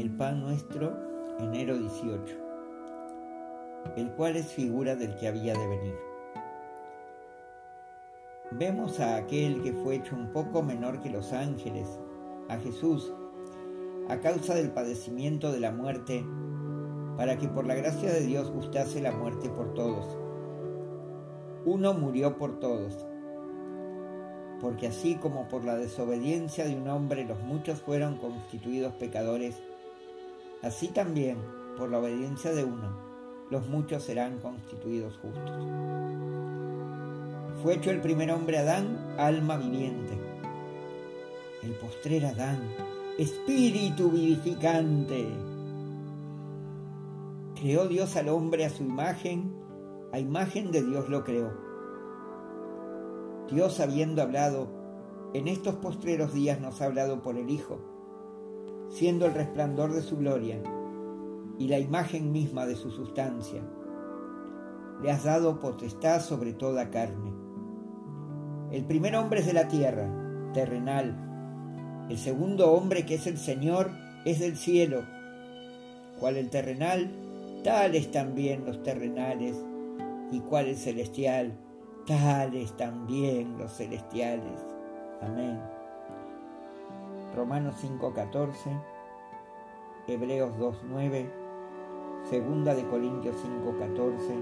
[0.00, 0.96] el pan nuestro,
[1.38, 2.36] enero 18,
[3.96, 5.94] el cual es figura del que había de venir.
[8.52, 11.86] Vemos a aquel que fue hecho un poco menor que los ángeles,
[12.48, 13.12] a Jesús,
[14.08, 16.24] a causa del padecimiento de la muerte,
[17.18, 20.16] para que por la gracia de Dios gustase la muerte por todos.
[21.66, 23.06] Uno murió por todos,
[24.62, 29.60] porque así como por la desobediencia de un hombre los muchos fueron constituidos pecadores,
[30.62, 31.38] así también
[31.76, 33.10] por la obediencia de uno
[33.50, 35.66] los muchos serán constituidos justos.
[37.62, 40.16] Fue hecho el primer hombre Adán, alma viviente.
[41.62, 42.60] El postrer Adán,
[43.18, 45.26] espíritu vivificante.
[47.56, 49.52] Creó Dios al hombre a su imagen,
[50.12, 51.52] a imagen de Dios lo creó.
[53.50, 54.68] Dios habiendo hablado,
[55.34, 57.80] en estos postreros días nos ha hablado por el Hijo,
[58.90, 60.60] siendo el resplandor de su gloria
[61.58, 63.62] y la imagen misma de su sustancia.
[65.02, 67.32] Le has dado potestad sobre toda carne.
[68.70, 70.08] El primer hombre es de la tierra,
[70.52, 71.30] terrenal,
[72.10, 73.92] el segundo hombre que es el Señor
[74.24, 75.04] es del cielo,
[76.18, 77.08] cual el terrenal,
[77.62, 79.56] tales también los terrenales,
[80.32, 81.52] y cual el celestial,
[82.08, 84.60] tales también los celestiales.
[85.22, 85.60] Amén.
[87.34, 88.70] Romanos 5:14,
[90.08, 91.30] Hebreos 2:9,
[92.28, 94.34] Segunda de Corintios 5:14,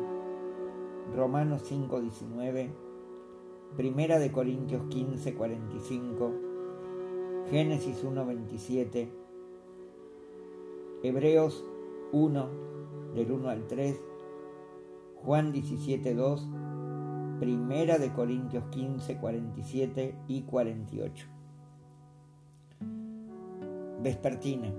[1.15, 2.71] Romanos 5:19,
[3.77, 6.33] Primera de Corintios 15:45,
[7.51, 9.11] Génesis 1.27,
[11.03, 11.65] Hebreos
[12.13, 12.49] 1,
[13.15, 14.01] del 1 al 3,
[15.17, 16.47] Juan 17.2,
[17.39, 21.38] Primera de Corintios 15, 47 y 48.
[24.01, 24.73] Vespertina.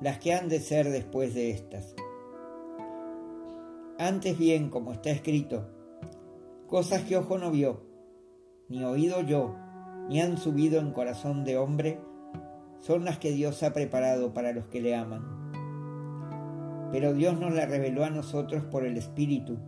[0.00, 1.96] Las que han de ser después de estas.
[3.98, 5.66] Antes bien, como está escrito,
[6.68, 7.82] cosas que ojo no vio,
[8.68, 9.56] ni oído yo,
[10.08, 12.00] ni han subido en corazón de hombre,
[12.78, 15.50] son las que Dios ha preparado para los que le aman.
[16.92, 19.58] Pero Dios nos la reveló a nosotros por el Espíritu.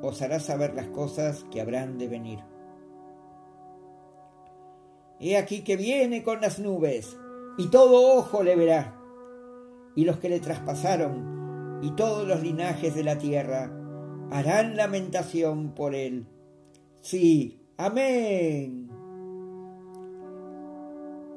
[0.00, 2.51] Os hará saber las cosas que habrán de venir.
[5.24, 7.16] He aquí que viene con las nubes,
[7.56, 9.00] y todo ojo le verá,
[9.94, 13.70] y los que le traspasaron, y todos los linajes de la tierra,
[14.32, 16.26] harán lamentación por él.
[17.02, 18.90] Sí, amén.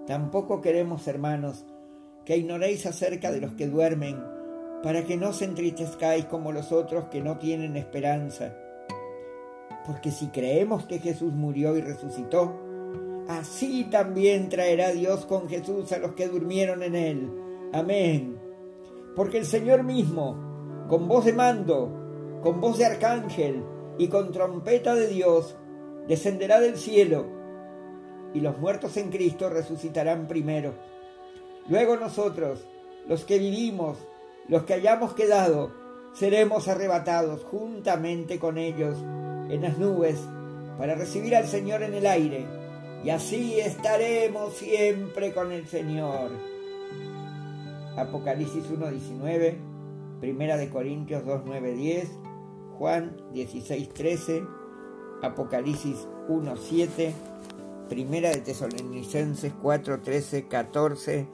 [0.07, 1.63] Tampoco queremos, hermanos,
[2.25, 4.17] que ignoréis acerca de los que duermen,
[4.81, 8.52] para que no se entristezcáis como los otros que no tienen esperanza.
[9.85, 12.65] Porque si creemos que Jesús murió y resucitó,
[13.28, 17.31] así también traerá Dios con Jesús a los que durmieron en él.
[17.74, 18.40] Amén.
[19.16, 23.64] Porque el Señor mismo, con voz de mando, con voz de arcángel
[23.97, 25.56] y con trompeta de Dios,
[26.08, 27.25] descenderá del cielo
[28.34, 30.74] y los muertos en Cristo resucitarán primero.
[31.69, 32.68] Luego nosotros,
[33.08, 33.97] los que vivimos,
[34.50, 35.72] los que hayamos quedado,
[36.14, 38.97] seremos arrebatados juntamente con ellos
[39.50, 40.19] en las nubes
[40.78, 42.46] para recibir al Señor en el aire,
[43.06, 46.32] y así estaremos siempre con el Señor.
[47.96, 49.58] Apocalipsis 1.19,
[50.20, 52.08] Primera de Corintios 2.9.10,
[52.80, 54.48] Juan 16.13,
[55.22, 57.14] Apocalipsis 1.7,
[57.90, 61.28] Primera de Tesalonicenses 4, 13, 14,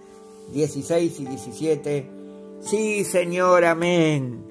[0.52, 2.12] 16 y 17.
[2.60, 4.44] Sí, Señor, amén.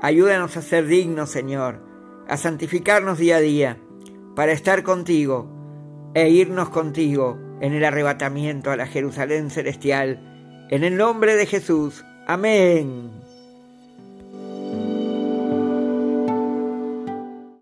[0.00, 1.80] Ayúdanos a ser dignos, Señor,
[2.28, 3.78] a santificarnos día a día,
[4.36, 5.57] para estar contigo
[6.14, 10.20] e irnos contigo en el arrebatamiento a la Jerusalén celestial.
[10.70, 12.04] En el nombre de Jesús.
[12.26, 13.27] Amén.